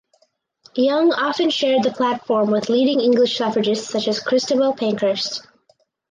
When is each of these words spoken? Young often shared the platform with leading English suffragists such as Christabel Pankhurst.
Young 0.75 1.13
often 1.13 1.51
shared 1.51 1.83
the 1.83 1.91
platform 1.91 2.49
with 2.49 2.69
leading 2.69 2.99
English 3.01 3.37
suffragists 3.37 3.87
such 3.87 4.07
as 4.07 4.19
Christabel 4.19 4.73
Pankhurst. 4.73 5.45